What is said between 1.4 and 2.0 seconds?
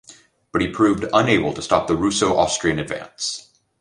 to stop the